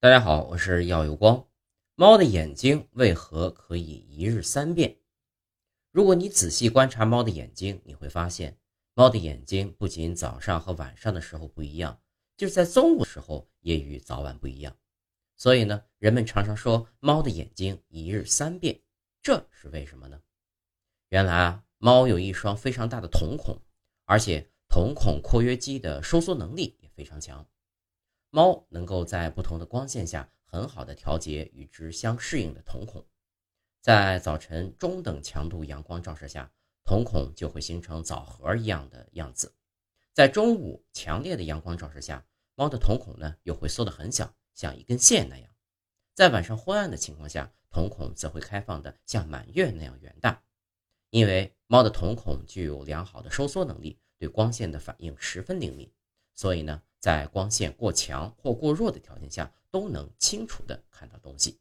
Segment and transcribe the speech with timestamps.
[0.00, 1.44] 大家好，我是耀有光。
[1.96, 4.96] 猫的眼睛为何可以一日三变？
[5.90, 8.56] 如果你仔细观察猫的眼睛，你会发现，
[8.94, 12.00] 猫的眼睛不仅早上和晚上的时候不一样，
[12.36, 14.76] 就是在中午的时候也与早晚不一样。
[15.36, 18.80] 所以呢，人们常常说猫的眼睛一日三变，
[19.20, 20.22] 这是为什么呢？
[21.08, 23.60] 原来啊，猫有一双非常大的瞳孔，
[24.04, 27.44] 而且瞳孔括约肌的收缩能力也非常强。
[28.30, 33.06] 猫能够在不同的光线下很好的调节与之相适应的瞳孔，
[33.80, 36.52] 在早晨中等强度阳光照射下，
[36.84, 39.48] 瞳孔就会形成枣核一样的样子；
[40.12, 45.48] 在中午强烈的阳光照射下，猫的瞳孔呢又会缩得很小，像一根线那样；
[46.14, 50.42] 在晚上昏暗的情况下，瞳孔则会开放的像满月那样圆大。
[51.08, 55.90] 因为猫的瞳孔具有良好的收缩能力，对光线的反应十分灵敏，
[56.34, 56.82] 所以呢。
[57.00, 61.58] 在光线过强或过弱的条件下，都能清楚的看到东西。